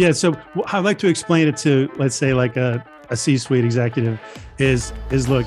Yeah. 0.00 0.12
So 0.12 0.34
I'd 0.68 0.82
like 0.82 0.96
to 1.00 1.08
explain 1.08 1.46
it 1.46 1.58
to, 1.58 1.92
let's 1.96 2.16
say, 2.16 2.32
like 2.32 2.56
a, 2.56 2.82
a 3.10 3.16
C-suite 3.18 3.66
executive 3.66 4.18
is 4.56 4.94
is 5.10 5.28
look, 5.28 5.46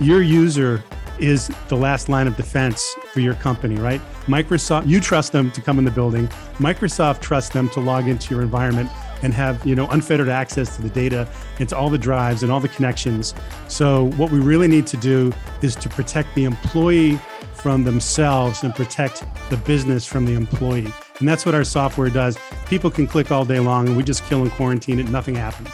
your 0.00 0.22
user 0.22 0.82
is 1.20 1.52
the 1.68 1.76
last 1.76 2.08
line 2.08 2.26
of 2.26 2.36
defense 2.36 2.96
for 3.12 3.20
your 3.20 3.34
company, 3.34 3.76
right? 3.76 4.00
Microsoft, 4.26 4.88
you 4.88 4.98
trust 4.98 5.30
them 5.30 5.52
to 5.52 5.60
come 5.60 5.78
in 5.78 5.84
the 5.84 5.92
building. 5.92 6.26
Microsoft 6.58 7.20
trusts 7.20 7.50
them 7.50 7.68
to 7.70 7.80
log 7.80 8.08
into 8.08 8.34
your 8.34 8.42
environment 8.42 8.90
and 9.22 9.32
have 9.32 9.64
you 9.64 9.76
know 9.76 9.86
unfettered 9.90 10.28
access 10.28 10.74
to 10.74 10.82
the 10.82 10.90
data 10.90 11.28
and 11.60 11.68
to 11.68 11.76
all 11.76 11.88
the 11.88 11.96
drives 11.96 12.42
and 12.42 12.50
all 12.50 12.58
the 12.58 12.68
connections. 12.68 13.36
So 13.68 14.10
what 14.16 14.32
we 14.32 14.40
really 14.40 14.66
need 14.66 14.88
to 14.88 14.96
do 14.96 15.32
is 15.62 15.76
to 15.76 15.88
protect 15.88 16.34
the 16.34 16.42
employee 16.42 17.20
from 17.54 17.84
themselves 17.84 18.64
and 18.64 18.74
protect 18.74 19.24
the 19.48 19.58
business 19.58 20.04
from 20.04 20.26
the 20.26 20.34
employee. 20.34 20.92
And 21.20 21.28
that's 21.28 21.46
what 21.46 21.54
our 21.54 21.64
software 21.64 22.10
does. 22.10 22.36
People 22.68 22.90
can 22.90 23.06
click 23.06 23.30
all 23.30 23.44
day 23.44 23.60
long 23.60 23.86
and 23.86 23.96
we 23.96 24.02
just 24.02 24.24
kill 24.26 24.42
and 24.42 24.50
quarantine 24.50 24.98
it, 24.98 25.08
nothing 25.08 25.36
happens. 25.36 25.70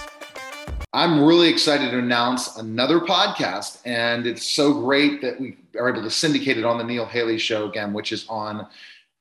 I'm 0.93 1.25
really 1.25 1.49
excited 1.49 1.91
to 1.91 1.99
announce 1.99 2.59
another 2.59 3.01
podcast, 3.01 3.81
and 3.87 4.27
it's 4.27 4.47
so 4.47 4.75
great 4.75 5.23
that 5.23 5.41
we 5.41 5.57
are 5.79 5.89
able 5.89 6.03
to 6.03 6.11
syndicate 6.11 6.59
it 6.59 6.67
on 6.67 6.77
the 6.77 6.85
Neil 6.85 7.07
Haley 7.07 7.39
Show 7.39 7.67
again, 7.67 7.95
which 7.95 8.13
is 8.13 8.27
on 8.29 8.67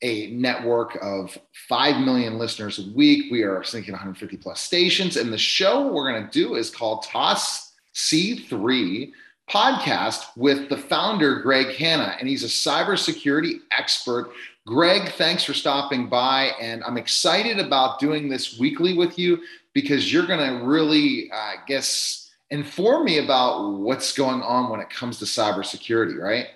a 0.02 0.31
network 0.31 0.97
of 1.02 1.38
5 1.70 2.03
million 2.03 2.38
listeners 2.38 2.80
a 2.80 2.91
week. 2.91 3.31
We 3.31 3.44
are 3.44 3.61
syndicating 3.61 3.91
150 3.91 4.35
plus 4.35 4.59
stations, 4.59 5.16
and 5.16 5.31
the 5.31 5.38
show 5.38 5.88
we're 5.88 6.11
going 6.11 6.27
to 6.27 6.31
do 6.31 6.55
is 6.55 6.69
called 6.69 7.03
Toss 7.03 7.72
C3 7.95 9.13
podcast 9.49 10.25
with 10.35 10.67
the 10.67 10.77
founder, 10.77 11.39
Greg 11.41 11.75
Hanna, 11.75 12.17
and 12.19 12.27
he's 12.27 12.44
a 12.44 12.47
cybersecurity 12.47 13.59
expert 13.77 14.31
Greg, 14.67 15.09
thanks 15.13 15.43
for 15.43 15.53
stopping 15.53 16.07
by. 16.07 16.51
And 16.61 16.83
I'm 16.83 16.97
excited 16.97 17.59
about 17.59 17.99
doing 17.99 18.29
this 18.29 18.59
weekly 18.59 18.93
with 18.93 19.17
you 19.17 19.41
because 19.73 20.11
you're 20.11 20.27
going 20.27 20.59
to 20.59 20.65
really, 20.65 21.31
uh, 21.31 21.35
I 21.35 21.55
guess, 21.67 22.31
inform 22.49 23.05
me 23.05 23.17
about 23.17 23.71
what's 23.73 24.13
going 24.13 24.41
on 24.41 24.69
when 24.69 24.80
it 24.80 24.89
comes 24.89 25.17
to 25.19 25.25
cybersecurity, 25.25 26.19
right? 26.19 26.47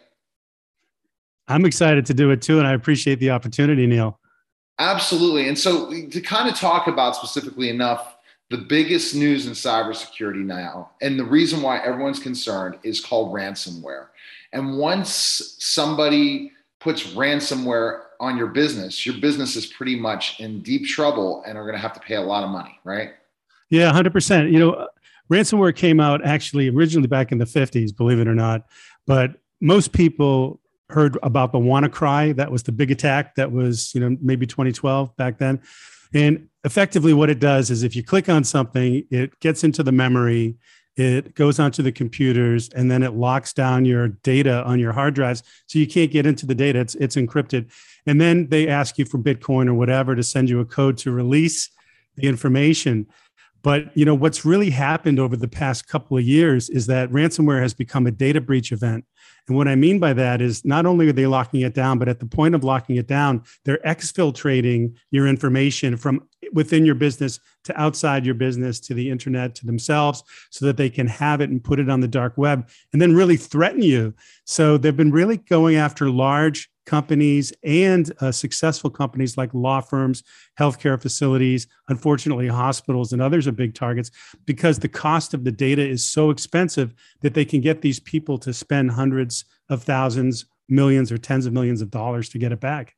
I'm 1.47 1.65
excited 1.65 2.05
to 2.07 2.13
do 2.13 2.31
it 2.31 2.41
too. 2.41 2.59
And 2.59 2.67
I 2.67 2.73
appreciate 2.73 3.19
the 3.19 3.31
opportunity, 3.31 3.88
Neil. 3.88 4.19
Absolutely. 4.77 5.47
And 5.47 5.58
so, 5.58 5.89
to 5.89 6.21
kind 6.21 6.49
of 6.49 6.55
talk 6.55 6.87
about 6.87 7.15
specifically 7.15 7.69
enough, 7.69 8.17
the 8.49 8.58
biggest 8.58 9.15
news 9.15 9.47
in 9.47 9.53
cybersecurity 9.53 10.43
now, 10.45 10.91
and 11.02 11.17
the 11.17 11.23
reason 11.23 11.61
why 11.61 11.80
everyone's 11.80 12.19
concerned 12.19 12.77
is 12.83 12.99
called 12.99 13.33
ransomware. 13.33 14.08
And 14.53 14.77
once 14.77 15.55
somebody 15.59 16.52
puts 16.79 17.13
ransomware 17.13 18.01
on 18.19 18.37
your 18.37 18.47
business, 18.47 19.05
your 19.05 19.15
business 19.19 19.55
is 19.55 19.65
pretty 19.65 19.95
much 19.95 20.39
in 20.39 20.61
deep 20.61 20.85
trouble 20.85 21.43
and 21.45 21.57
are 21.57 21.63
going 21.63 21.75
to 21.75 21.81
have 21.81 21.93
to 21.93 21.99
pay 21.99 22.15
a 22.15 22.21
lot 22.21 22.43
of 22.43 22.49
money, 22.49 22.79
right? 22.83 23.11
Yeah, 23.69 23.91
100%. 23.91 24.51
You 24.51 24.59
know, 24.59 24.87
ransomware 25.31 25.75
came 25.75 25.99
out 25.99 26.25
actually 26.25 26.69
originally 26.69 27.07
back 27.07 27.31
in 27.31 27.37
the 27.37 27.45
50s, 27.45 27.95
believe 27.95 28.19
it 28.19 28.27
or 28.27 28.35
not. 28.35 28.65
But 29.07 29.35
most 29.61 29.91
people 29.91 30.59
heard 30.89 31.17
about 31.23 31.51
the 31.51 31.57
WannaCry. 31.57 32.35
That 32.35 32.51
was 32.51 32.63
the 32.63 32.71
big 32.71 32.91
attack 32.91 33.35
that 33.35 33.51
was, 33.51 33.93
you 33.95 34.01
know, 34.01 34.17
maybe 34.21 34.45
2012 34.45 35.15
back 35.17 35.39
then. 35.39 35.61
And 36.13 36.47
effectively, 36.63 37.13
what 37.13 37.29
it 37.29 37.39
does 37.39 37.71
is 37.71 37.83
if 37.83 37.95
you 37.95 38.03
click 38.03 38.29
on 38.29 38.43
something, 38.43 39.05
it 39.09 39.39
gets 39.39 39.63
into 39.63 39.83
the 39.83 39.91
memory 39.91 40.55
it 40.97 41.35
goes 41.35 41.59
onto 41.59 41.83
the 41.83 41.91
computers 41.91 42.69
and 42.69 42.89
then 42.89 43.03
it 43.03 43.13
locks 43.13 43.51
down 43.53 43.85
your 43.85 44.07
data 44.07 44.63
on 44.63 44.79
your 44.79 44.93
hard 44.93 45.13
drives 45.13 45.43
so 45.67 45.77
you 45.77 45.87
can't 45.87 46.11
get 46.11 46.25
into 46.25 46.45
the 46.45 46.55
data. 46.55 46.79
It's, 46.79 46.95
it's 46.95 47.15
encrypted. 47.15 47.71
And 48.05 48.21
then 48.21 48.47
they 48.47 48.67
ask 48.67 48.97
you 48.97 49.05
for 49.05 49.17
bitcoin 49.17 49.67
or 49.67 49.73
whatever 49.73 50.15
to 50.15 50.23
send 50.23 50.49
you 50.49 50.59
a 50.59 50.65
code 50.65 50.97
to 50.99 51.11
release 51.11 51.69
the 52.15 52.27
information. 52.27 53.07
But 53.61 53.85
you 53.97 54.05
know 54.05 54.13
what's 54.13 54.45
really 54.45 54.69
happened 54.69 55.19
over 55.19 55.35
the 55.35 55.47
past 55.47 55.87
couple 55.87 56.17
of 56.17 56.23
years 56.23 56.69
is 56.69 56.85
that 56.85 57.09
ransomware 57.09 57.61
has 57.61 57.73
become 57.73 58.05
a 58.05 58.11
data 58.11 58.39
breach 58.39 58.71
event. 58.71 59.05
And 59.47 59.57
what 59.57 59.67
I 59.67 59.75
mean 59.75 59.99
by 59.99 60.13
that 60.13 60.41
is 60.41 60.64
not 60.65 60.86
only 60.86 61.09
are 61.09 61.14
they 61.14 61.27
locking 61.27 61.61
it 61.61 61.73
down, 61.73 61.99
but 61.99 62.08
at 62.08 62.20
the 62.20 62.25
point 62.25 62.55
of 62.55 62.64
locking 62.64 62.95
it 62.95 63.08
down, 63.08 63.43
they're 63.64 63.80
exfiltrating 63.86 64.93
your 65.11 65.27
information 65.27 65.97
from 65.97 66.27
within 66.54 66.86
your 66.86 66.95
business 66.95 67.39
to 67.64 67.80
outside 67.80 68.26
your 68.26 68.36
business 68.36 68.80
to 68.80 68.94
the 68.94 69.10
internet 69.10 69.56
to 69.56 69.66
themselves 69.66 70.23
so 70.50 70.66
that 70.66 70.78
they 70.78 70.89
can 70.89 71.08
have 71.08 71.42
it 71.42 71.50
and 71.50 71.64
put 71.64 71.80
it 71.80 71.89
on 71.89 72.00
the 72.00 72.08
dark 72.08 72.38
web 72.38 72.70
and 72.94 73.02
then 73.02 73.16
really 73.16 73.38
threaten 73.38 73.82
you. 73.82 74.14
So 74.45 74.78
they've 74.78 74.95
been 74.95 75.11
really 75.11 75.38
going 75.38 75.76
after 75.76 76.10
large 76.10 76.70
companies 76.86 77.52
and 77.64 78.11
uh, 78.22 78.32
successful 78.32 78.89
companies 78.89 79.38
like 79.38 79.54
law 79.54 79.82
firms, 79.82 80.23
healthcare 80.60 81.02
facilities, 81.02 81.67
unfortunately, 81.89 82.48
hospitals 82.48 83.12
and 83.12 83.22
others 83.22 83.48
are 83.48 83.52
big 83.52 83.73
targets 83.73 84.12
because 84.45 84.80
the 84.80 84.88
cost 84.88 85.33
of 85.33 85.44
the 85.44 85.52
data 85.52 85.86
is 85.86 86.06
so 86.06 86.30
expensive 86.30 86.94
that 87.22 87.33
they 87.33 87.45
can 87.45 87.62
get 87.62 87.82
these 87.82 88.00
people 88.00 88.38
to 88.38 88.54
spend 88.54 88.92
hundreds 88.92 89.45
of 89.70 89.83
thousands, 89.83 90.45
millions, 90.70 91.12
or 91.12 91.17
tens 91.17 91.45
of 91.45 91.54
millions 91.54 91.82
of 91.82 91.89
dollars 91.92 92.30
to 92.30 92.38
get 92.38 92.52
it 92.52 92.60
back. 92.60 92.95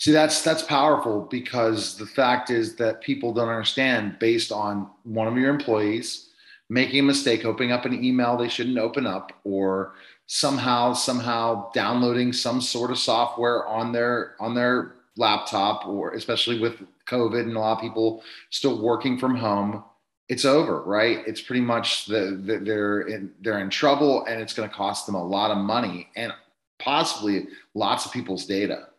See, 0.00 0.12
that's 0.12 0.40
that's 0.42 0.62
powerful 0.62 1.20
because 1.30 1.96
the 1.96 2.06
fact 2.06 2.48
is 2.48 2.74
that 2.76 3.02
people 3.02 3.34
don't 3.34 3.50
understand 3.50 4.18
based 4.18 4.50
on 4.50 4.90
one 5.04 5.28
of 5.28 5.36
your 5.36 5.50
employees 5.50 6.30
making 6.70 7.00
a 7.00 7.02
mistake, 7.02 7.44
opening 7.44 7.72
up 7.72 7.84
an 7.84 8.02
email 8.02 8.36
they 8.36 8.48
shouldn't 8.48 8.78
open 8.78 9.06
up, 9.06 9.32
or 9.44 9.94
somehow 10.26 10.94
somehow 10.94 11.70
downloading 11.72 12.32
some 12.32 12.62
sort 12.62 12.90
of 12.90 12.98
software 12.98 13.66
on 13.66 13.92
their 13.92 14.36
on 14.40 14.54
their 14.54 14.94
laptop 15.16 15.86
or 15.86 16.14
especially 16.14 16.58
with 16.60 16.80
covid 17.06 17.40
and 17.42 17.56
a 17.56 17.58
lot 17.58 17.72
of 17.76 17.82
people 17.82 18.22
still 18.50 18.80
working 18.80 19.18
from 19.18 19.34
home 19.34 19.82
it's 20.28 20.44
over 20.44 20.82
right? 20.82 21.18
It's 21.26 21.40
pretty 21.40 21.60
much 21.60 22.06
the, 22.06 22.40
the 22.44 22.58
they're 22.58 23.00
in 23.02 23.32
they're 23.40 23.58
in 23.58 23.68
trouble 23.68 24.24
and 24.26 24.40
it's 24.40 24.54
going 24.54 24.68
to 24.70 24.74
cost 24.74 25.04
them 25.04 25.16
a 25.16 25.22
lot 25.22 25.50
of 25.50 25.58
money 25.58 26.08
and 26.14 26.32
possibly 26.78 27.48
lots 27.74 28.06
of 28.06 28.12
people's 28.12 28.46
data 28.46 28.89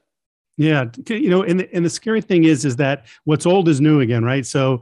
yeah 0.61 0.85
you 1.09 1.29
know 1.29 1.43
and 1.43 1.59
the, 1.61 1.75
and 1.75 1.85
the 1.85 1.89
scary 1.89 2.21
thing 2.21 2.43
is 2.43 2.65
is 2.65 2.75
that 2.75 3.05
what's 3.23 3.45
old 3.45 3.67
is 3.67 3.81
new 3.81 3.99
again 3.99 4.23
right 4.23 4.45
so 4.45 4.81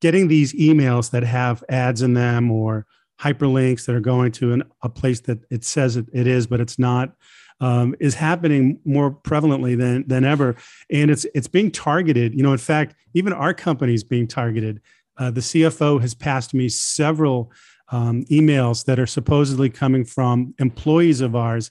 getting 0.00 0.28
these 0.28 0.52
emails 0.54 1.10
that 1.10 1.22
have 1.22 1.62
ads 1.68 2.02
in 2.02 2.14
them 2.14 2.50
or 2.50 2.86
hyperlinks 3.20 3.84
that 3.84 3.94
are 3.94 4.00
going 4.00 4.32
to 4.32 4.52
an, 4.52 4.62
a 4.82 4.88
place 4.88 5.20
that 5.20 5.38
it 5.50 5.62
says 5.62 5.96
it, 5.96 6.06
it 6.12 6.26
is, 6.26 6.46
but 6.46 6.60
it's 6.60 6.78
not, 6.78 7.14
um, 7.60 7.94
is 8.00 8.14
happening 8.14 8.80
more 8.84 9.10
prevalently 9.10 9.76
than 9.76 10.06
than 10.08 10.24
ever, 10.24 10.56
and 10.90 11.10
it's 11.10 11.26
it's 11.34 11.48
being 11.48 11.70
targeted. 11.70 12.34
You 12.34 12.42
know, 12.42 12.52
in 12.52 12.58
fact, 12.58 12.94
even 13.12 13.34
our 13.34 13.52
company 13.52 13.92
is 13.92 14.02
being 14.02 14.26
targeted. 14.26 14.80
Uh, 15.18 15.30
the 15.30 15.42
CFO 15.42 16.00
has 16.00 16.14
passed 16.14 16.54
me 16.54 16.70
several 16.70 17.52
um, 17.90 18.24
emails 18.30 18.86
that 18.86 18.98
are 18.98 19.06
supposedly 19.06 19.68
coming 19.68 20.06
from 20.06 20.54
employees 20.58 21.20
of 21.20 21.36
ours 21.36 21.70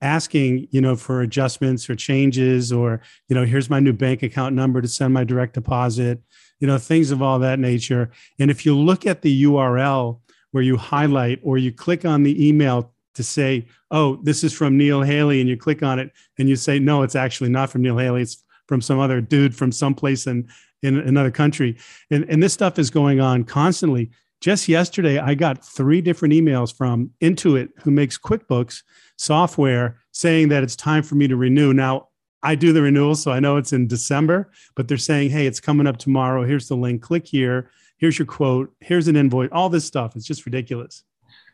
asking 0.00 0.68
you 0.70 0.80
know 0.80 0.94
for 0.94 1.22
adjustments 1.22 1.90
or 1.90 1.96
changes 1.96 2.72
or 2.72 3.00
you 3.28 3.34
know 3.34 3.44
here's 3.44 3.68
my 3.68 3.80
new 3.80 3.92
bank 3.92 4.22
account 4.22 4.54
number 4.54 4.80
to 4.80 4.88
send 4.88 5.12
my 5.12 5.24
direct 5.24 5.54
deposit 5.54 6.20
you 6.60 6.66
know 6.66 6.78
things 6.78 7.10
of 7.10 7.20
all 7.20 7.38
that 7.38 7.58
nature 7.58 8.10
and 8.38 8.50
if 8.50 8.64
you 8.64 8.76
look 8.76 9.06
at 9.06 9.22
the 9.22 9.44
url 9.44 10.20
where 10.52 10.62
you 10.62 10.76
highlight 10.76 11.40
or 11.42 11.58
you 11.58 11.72
click 11.72 12.04
on 12.04 12.22
the 12.22 12.48
email 12.48 12.92
to 13.18 13.24
say, 13.24 13.66
oh, 13.90 14.16
this 14.22 14.44
is 14.44 14.52
from 14.52 14.76
Neil 14.76 15.02
Haley, 15.02 15.40
and 15.40 15.48
you 15.48 15.56
click 15.56 15.82
on 15.82 15.98
it 15.98 16.12
and 16.38 16.48
you 16.48 16.56
say, 16.56 16.78
no, 16.78 17.02
it's 17.02 17.16
actually 17.16 17.50
not 17.50 17.68
from 17.68 17.82
Neil 17.82 17.98
Haley. 17.98 18.22
It's 18.22 18.44
from 18.66 18.80
some 18.80 19.00
other 19.00 19.20
dude 19.20 19.54
from 19.54 19.72
someplace 19.72 20.26
in, 20.26 20.48
in 20.82 20.96
another 20.96 21.30
country. 21.30 21.76
And, 22.10 22.24
and 22.28 22.42
this 22.42 22.52
stuff 22.52 22.78
is 22.78 22.90
going 22.90 23.20
on 23.20 23.44
constantly. 23.44 24.10
Just 24.40 24.68
yesterday, 24.68 25.18
I 25.18 25.34
got 25.34 25.64
three 25.64 26.00
different 26.00 26.34
emails 26.34 26.74
from 26.74 27.10
Intuit, 27.20 27.70
who 27.82 27.90
makes 27.90 28.16
QuickBooks 28.16 28.82
software, 29.16 29.98
saying 30.12 30.48
that 30.50 30.62
it's 30.62 30.76
time 30.76 31.02
for 31.02 31.16
me 31.16 31.26
to 31.26 31.36
renew. 31.36 31.72
Now, 31.72 32.08
I 32.42 32.54
do 32.54 32.72
the 32.72 32.82
renewal, 32.82 33.16
so 33.16 33.32
I 33.32 33.40
know 33.40 33.56
it's 33.56 33.72
in 33.72 33.88
December, 33.88 34.52
but 34.76 34.86
they're 34.86 34.96
saying, 34.96 35.30
hey, 35.30 35.46
it's 35.46 35.58
coming 35.58 35.88
up 35.88 35.96
tomorrow. 35.96 36.44
Here's 36.44 36.68
the 36.68 36.76
link. 36.76 37.02
Click 37.02 37.26
here 37.26 37.70
here's 37.98 38.18
your 38.18 38.26
quote, 38.26 38.72
here's 38.80 39.08
an 39.08 39.16
invoice, 39.16 39.50
all 39.52 39.68
this 39.68 39.84
stuff. 39.84 40.16
It's 40.16 40.24
just 40.24 40.46
ridiculous. 40.46 41.04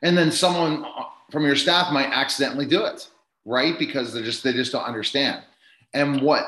And 0.03 0.17
then 0.17 0.31
someone 0.31 0.85
from 1.32 1.44
your 1.44 1.56
staff 1.56 1.93
might 1.93 2.11
accidentally 2.11 2.67
do 2.67 2.85
it, 2.85 3.08
right? 3.44 3.79
Because 3.79 4.12
they 4.12 4.23
just 4.23 4.44
they 4.44 4.53
just 4.53 4.70
don't 4.70 4.85
understand. 4.85 5.43
And 5.93 6.20
what 6.23 6.44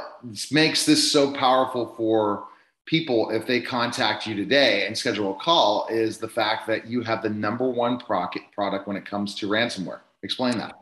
makes 0.51 0.87
this 0.87 1.11
so 1.11 1.33
powerful 1.33 1.95
for 1.97 2.47
people 2.87 3.31
if 3.31 3.47
they 3.47 3.61
contact 3.61 4.27
you 4.27 4.35
today 4.35 4.87
and 4.87 4.97
schedule 4.97 5.33
a 5.33 5.35
call 5.35 5.87
is 5.91 6.19
the 6.19 6.29
fact 6.29 6.67
that 6.69 6.87
you 6.87 7.03
have 7.03 7.23
the 7.23 7.29
number 7.29 7.69
one 7.69 7.99
product 7.99 8.39
when 8.87 8.97
it 8.97 9.05
comes 9.05 9.35
to 9.35 9.49
ransomware. 9.49 10.01
Explain 10.23 10.57
that. 10.59 10.75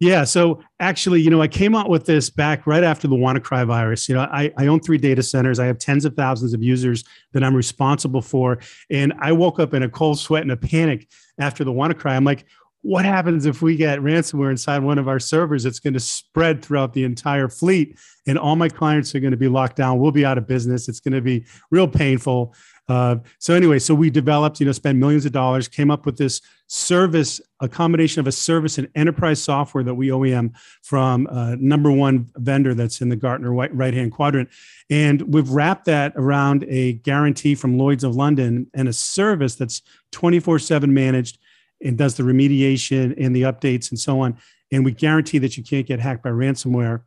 Yeah. 0.00 0.24
So 0.24 0.60
actually, 0.80 1.20
you 1.20 1.30
know, 1.30 1.40
I 1.40 1.46
came 1.46 1.76
out 1.76 1.88
with 1.88 2.06
this 2.06 2.28
back 2.28 2.66
right 2.66 2.82
after 2.82 3.06
the 3.06 3.14
WannaCry 3.14 3.64
virus. 3.68 4.08
You 4.08 4.16
know, 4.16 4.22
I, 4.22 4.52
I 4.58 4.66
own 4.66 4.80
three 4.80 4.98
data 4.98 5.22
centers. 5.22 5.60
I 5.60 5.66
have 5.66 5.78
tens 5.78 6.04
of 6.04 6.16
thousands 6.16 6.54
of 6.54 6.60
users 6.60 7.04
that 7.32 7.44
I'm 7.44 7.54
responsible 7.54 8.20
for. 8.20 8.58
And 8.90 9.12
I 9.20 9.30
woke 9.30 9.60
up 9.60 9.74
in 9.74 9.84
a 9.84 9.88
cold 9.88 10.18
sweat 10.18 10.42
and 10.42 10.50
a 10.50 10.56
panic 10.56 11.08
after 11.38 11.62
the 11.62 11.72
WannaCry. 11.72 12.10
I'm 12.10 12.24
like, 12.24 12.46
what 12.82 13.04
happens 13.04 13.46
if 13.46 13.62
we 13.62 13.76
get 13.76 14.00
ransomware 14.00 14.50
inside 14.50 14.82
one 14.82 14.98
of 14.98 15.08
our 15.08 15.20
servers? 15.20 15.64
It's 15.64 15.78
going 15.78 15.94
to 15.94 16.00
spread 16.00 16.64
throughout 16.64 16.92
the 16.92 17.04
entire 17.04 17.48
fleet, 17.48 17.98
and 18.26 18.38
all 18.38 18.56
my 18.56 18.68
clients 18.68 19.14
are 19.14 19.20
going 19.20 19.30
to 19.30 19.36
be 19.36 19.48
locked 19.48 19.76
down. 19.76 19.98
We'll 19.98 20.12
be 20.12 20.24
out 20.24 20.36
of 20.36 20.46
business. 20.46 20.88
It's 20.88 21.00
going 21.00 21.14
to 21.14 21.20
be 21.20 21.44
real 21.70 21.88
painful. 21.88 22.54
Uh, 22.88 23.16
so 23.38 23.54
anyway, 23.54 23.78
so 23.78 23.94
we 23.94 24.10
developed, 24.10 24.58
you 24.58 24.66
know, 24.66 24.72
spent 24.72 24.98
millions 24.98 25.24
of 25.24 25.30
dollars, 25.30 25.68
came 25.68 25.90
up 25.90 26.04
with 26.04 26.18
this 26.18 26.40
service, 26.66 27.40
a 27.60 27.68
combination 27.68 28.18
of 28.18 28.26
a 28.26 28.32
service 28.32 28.76
and 28.76 28.88
enterprise 28.96 29.40
software 29.40 29.84
that 29.84 29.94
we 29.94 30.08
OEM 30.08 30.52
from 30.82 31.28
uh, 31.28 31.54
number 31.60 31.92
one 31.92 32.28
vendor 32.36 32.74
that's 32.74 33.00
in 33.00 33.08
the 33.08 33.16
Gartner 33.16 33.52
right 33.52 33.94
hand 33.94 34.10
quadrant, 34.10 34.48
and 34.90 35.22
we've 35.32 35.50
wrapped 35.50 35.84
that 35.84 36.12
around 36.16 36.64
a 36.68 36.94
guarantee 36.94 37.54
from 37.54 37.78
Lloyd's 37.78 38.02
of 38.02 38.16
London 38.16 38.66
and 38.74 38.88
a 38.88 38.92
service 38.92 39.54
that's 39.54 39.82
twenty 40.10 40.40
four 40.40 40.58
seven 40.58 40.92
managed 40.92 41.38
and 41.84 41.98
does 41.98 42.14
the 42.14 42.22
remediation 42.22 43.14
and 43.18 43.34
the 43.34 43.42
updates 43.42 43.90
and 43.90 43.98
so 43.98 44.20
on. 44.20 44.36
And 44.70 44.84
we 44.84 44.92
guarantee 44.92 45.38
that 45.38 45.56
you 45.56 45.62
can't 45.62 45.86
get 45.86 46.00
hacked 46.00 46.22
by 46.22 46.30
ransomware 46.30 47.02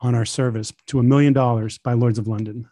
on 0.00 0.14
our 0.14 0.24
service 0.24 0.72
to 0.88 0.98
a 0.98 1.02
million 1.02 1.32
dollars 1.32 1.78
by 1.78 1.94
Lloyd's 1.94 2.18
of 2.18 2.28
London. 2.28 2.68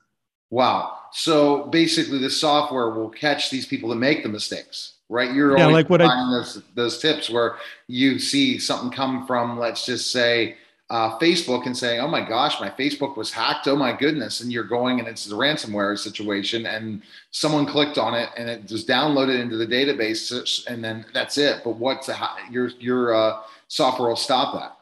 Wow. 0.50 0.98
So 1.12 1.64
basically, 1.66 2.18
the 2.18 2.30
software 2.30 2.90
will 2.90 3.08
catch 3.08 3.50
these 3.50 3.66
people 3.66 3.88
that 3.88 3.96
make 3.96 4.22
the 4.22 4.28
mistakes, 4.28 4.94
right? 5.08 5.32
You're 5.32 5.56
yeah, 5.56 5.66
like 5.66 5.88
what 5.88 6.02
I 6.02 6.06
those, 6.30 6.62
those 6.74 6.98
tips 7.00 7.30
where 7.30 7.56
you 7.88 8.18
see 8.18 8.58
something 8.58 8.90
come 8.90 9.26
from, 9.26 9.58
let's 9.58 9.86
just 9.86 10.12
say, 10.12 10.56
uh, 10.94 11.18
Facebook 11.18 11.66
and 11.66 11.76
saying, 11.76 11.98
"Oh 11.98 12.06
my 12.06 12.20
gosh, 12.20 12.60
my 12.60 12.70
Facebook 12.70 13.16
was 13.16 13.32
hacked. 13.32 13.66
Oh 13.66 13.74
my 13.74 13.92
goodness!" 13.92 14.40
And 14.40 14.52
you're 14.52 14.62
going 14.62 15.00
and 15.00 15.08
it's 15.08 15.26
a 15.28 15.34
ransomware 15.34 15.98
situation, 15.98 16.66
and 16.66 17.02
someone 17.32 17.66
clicked 17.66 17.98
on 17.98 18.14
it 18.14 18.28
and 18.36 18.48
it 18.48 18.70
was 18.70 18.86
downloaded 18.86 19.40
into 19.40 19.56
the 19.56 19.66
database, 19.66 20.64
and 20.68 20.84
then 20.84 21.04
that's 21.12 21.36
it. 21.36 21.62
But 21.64 21.78
what's 21.78 22.08
your 22.48 22.68
your 22.78 23.12
uh, 23.12 23.40
software 23.66 24.08
will 24.08 24.14
stop 24.14 24.54
that? 24.54 24.76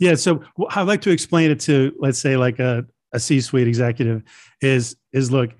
Yeah. 0.00 0.16
So 0.16 0.42
I'd 0.70 0.88
like 0.88 1.02
to 1.02 1.10
explain 1.10 1.52
it 1.52 1.60
to, 1.60 1.94
let's 2.00 2.18
say, 2.18 2.36
like 2.36 2.58
a, 2.58 2.84
a 3.12 3.20
C-suite 3.20 3.68
executive 3.68 4.24
is 4.60 4.96
is 5.12 5.30
look, 5.30 5.50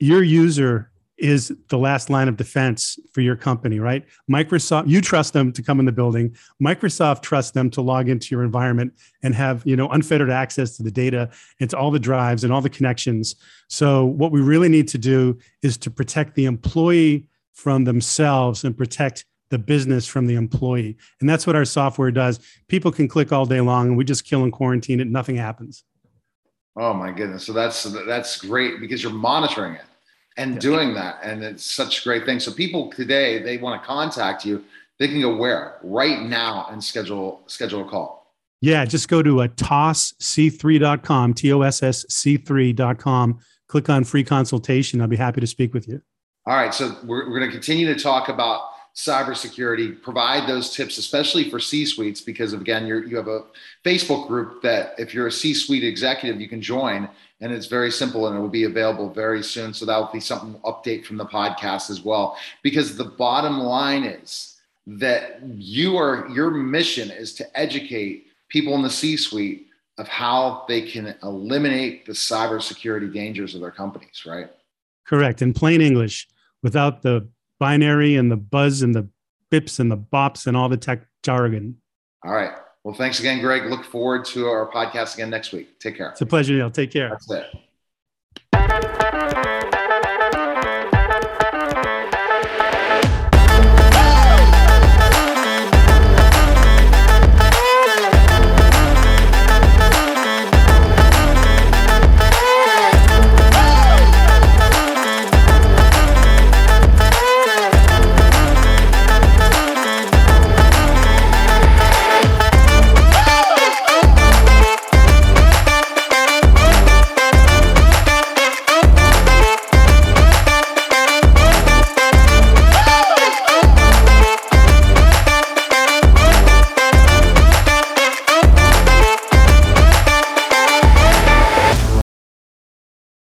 your 0.00 0.24
user 0.24 0.87
is 1.18 1.52
the 1.68 1.78
last 1.78 2.10
line 2.10 2.28
of 2.28 2.36
defense 2.36 2.98
for 3.12 3.20
your 3.20 3.36
company, 3.36 3.80
right? 3.80 4.04
Microsoft, 4.30 4.88
you 4.88 5.00
trust 5.00 5.32
them 5.32 5.52
to 5.52 5.62
come 5.62 5.80
in 5.80 5.86
the 5.86 5.92
building. 5.92 6.34
Microsoft 6.62 7.22
trusts 7.22 7.50
them 7.50 7.68
to 7.70 7.80
log 7.80 8.08
into 8.08 8.34
your 8.34 8.44
environment 8.44 8.92
and 9.22 9.34
have, 9.34 9.62
you 9.66 9.76
know, 9.76 9.88
unfettered 9.88 10.30
access 10.30 10.76
to 10.76 10.82
the 10.82 10.90
data 10.90 11.28
and 11.60 11.68
to 11.70 11.76
all 11.76 11.90
the 11.90 11.98
drives 11.98 12.44
and 12.44 12.52
all 12.52 12.60
the 12.60 12.70
connections. 12.70 13.34
So 13.68 14.04
what 14.04 14.30
we 14.30 14.40
really 14.40 14.68
need 14.68 14.88
to 14.88 14.98
do 14.98 15.38
is 15.62 15.76
to 15.78 15.90
protect 15.90 16.34
the 16.34 16.44
employee 16.44 17.28
from 17.52 17.84
themselves 17.84 18.62
and 18.62 18.76
protect 18.76 19.24
the 19.50 19.58
business 19.58 20.06
from 20.06 20.26
the 20.26 20.34
employee. 20.34 20.96
And 21.20 21.28
that's 21.28 21.46
what 21.46 21.56
our 21.56 21.64
software 21.64 22.10
does. 22.10 22.38
People 22.68 22.92
can 22.92 23.08
click 23.08 23.32
all 23.32 23.46
day 23.46 23.60
long 23.60 23.88
and 23.88 23.96
we 23.96 24.04
just 24.04 24.24
kill 24.24 24.44
and 24.44 24.52
quarantine 24.52 25.00
it, 25.00 25.08
nothing 25.08 25.36
happens. 25.36 25.84
Oh 26.76 26.94
my 26.94 27.10
goodness. 27.10 27.44
So 27.44 27.52
that's 27.52 27.82
that's 28.06 28.40
great 28.40 28.78
because 28.78 29.02
you're 29.02 29.10
monitoring 29.10 29.74
it 29.74 29.84
and 30.38 30.54
yeah. 30.54 30.60
doing 30.60 30.94
that. 30.94 31.18
And 31.22 31.44
it's 31.44 31.66
such 31.66 32.00
a 32.00 32.04
great 32.04 32.24
thing. 32.24 32.40
So 32.40 32.50
people 32.52 32.90
today, 32.90 33.42
they 33.42 33.58
want 33.58 33.82
to 33.82 33.86
contact 33.86 34.46
you. 34.46 34.64
They 34.98 35.08
can 35.08 35.20
go 35.20 35.36
where 35.36 35.76
right 35.82 36.22
now 36.22 36.68
and 36.70 36.82
schedule 36.82 37.42
schedule 37.46 37.86
a 37.86 37.90
call. 37.90 38.34
Yeah, 38.60 38.84
just 38.84 39.08
go 39.08 39.22
to 39.22 39.42
uh, 39.42 39.44
a 39.44 39.48
tossc3.com, 39.48 41.34
T-O-S-S-C3.com. 41.34 43.38
Click 43.68 43.88
on 43.88 44.02
free 44.02 44.24
consultation. 44.24 45.00
I'll 45.00 45.06
be 45.06 45.16
happy 45.16 45.40
to 45.40 45.46
speak 45.46 45.72
with 45.74 45.86
you. 45.86 46.02
All 46.46 46.56
right. 46.56 46.74
So 46.74 46.96
we're, 47.04 47.28
we're 47.28 47.38
going 47.38 47.50
to 47.50 47.56
continue 47.56 47.86
to 47.92 48.00
talk 48.00 48.30
about 48.30 48.70
cybersecurity, 48.98 50.02
provide 50.02 50.48
those 50.48 50.74
tips, 50.74 50.98
especially 50.98 51.48
for 51.48 51.60
C 51.60 51.86
suites, 51.86 52.20
because 52.20 52.52
again, 52.52 52.84
you 52.84 53.04
you 53.06 53.16
have 53.16 53.28
a 53.28 53.44
Facebook 53.84 54.26
group 54.26 54.60
that 54.62 54.94
if 54.98 55.14
you're 55.14 55.28
a 55.28 55.32
C 55.32 55.54
suite 55.54 55.84
executive, 55.84 56.40
you 56.40 56.48
can 56.48 56.60
join 56.60 57.08
and 57.40 57.52
it's 57.52 57.66
very 57.66 57.92
simple 57.92 58.26
and 58.26 58.36
it 58.36 58.40
will 58.40 58.48
be 58.48 58.64
available 58.64 59.08
very 59.08 59.44
soon. 59.44 59.72
So 59.72 59.86
that 59.86 59.96
will 59.96 60.10
be 60.12 60.18
something 60.18 60.60
update 60.62 61.04
from 61.04 61.16
the 61.16 61.26
podcast 61.26 61.90
as 61.90 62.02
well. 62.02 62.36
Because 62.64 62.96
the 62.96 63.04
bottom 63.04 63.60
line 63.60 64.02
is 64.02 64.56
that 64.88 65.40
you 65.44 65.96
are 65.96 66.28
your 66.28 66.50
mission 66.50 67.12
is 67.12 67.34
to 67.34 67.44
educate 67.58 68.26
people 68.48 68.74
in 68.74 68.82
the 68.82 68.90
C-suite 68.90 69.68
of 69.98 70.08
how 70.08 70.64
they 70.66 70.82
can 70.82 71.14
eliminate 71.22 72.04
the 72.04 72.12
cybersecurity 72.12 73.12
dangers 73.12 73.54
of 73.54 73.60
their 73.60 73.70
companies, 73.70 74.24
right? 74.26 74.50
Correct. 75.06 75.40
In 75.40 75.52
plain 75.52 75.80
English, 75.80 76.26
without 76.64 77.02
the 77.02 77.28
binary 77.58 78.16
and 78.16 78.30
the 78.30 78.36
buzz 78.36 78.82
and 78.82 78.94
the 78.94 79.08
bips 79.50 79.80
and 79.80 79.90
the 79.90 79.96
bops 79.96 80.46
and 80.46 80.56
all 80.56 80.68
the 80.68 80.76
tech 80.76 81.06
jargon. 81.22 81.76
All 82.24 82.32
right. 82.32 82.52
Well, 82.84 82.94
thanks 82.94 83.20
again, 83.20 83.40
Greg. 83.40 83.70
Look 83.70 83.84
forward 83.84 84.24
to 84.26 84.46
our 84.46 84.70
podcast 84.70 85.14
again 85.14 85.30
next 85.30 85.52
week. 85.52 85.78
Take 85.78 85.96
care. 85.96 86.10
It's 86.10 86.20
a 86.20 86.26
pleasure, 86.26 86.54
Neil. 86.54 86.70
Take 86.70 86.90
care. 86.90 87.10
That's 87.10 87.30
it. 87.30 87.44